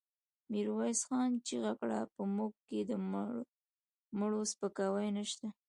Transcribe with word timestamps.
ميرويس 0.51 0.99
خان 1.07 1.29
چيغه 1.47 1.73
کړه! 1.79 1.99
په 2.13 2.21
موږ 2.35 2.53
کې 2.67 2.79
د 2.89 2.91
مړو 4.19 4.41
سپکاوی 4.51 5.09
نشته. 5.17 5.47